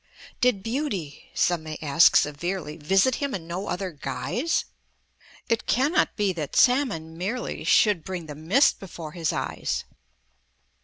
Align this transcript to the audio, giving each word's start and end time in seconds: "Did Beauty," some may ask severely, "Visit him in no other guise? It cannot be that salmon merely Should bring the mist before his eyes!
"Did 0.39 0.63
Beauty," 0.63 1.29
some 1.35 1.61
may 1.61 1.77
ask 1.79 2.15
severely, 2.15 2.75
"Visit 2.75 3.17
him 3.17 3.35
in 3.35 3.45
no 3.45 3.67
other 3.67 3.91
guise? 3.91 4.65
It 5.47 5.67
cannot 5.67 6.15
be 6.15 6.33
that 6.33 6.55
salmon 6.55 7.15
merely 7.19 7.63
Should 7.63 8.03
bring 8.03 8.25
the 8.25 8.33
mist 8.33 8.79
before 8.79 9.11
his 9.11 9.31
eyes! 9.31 9.83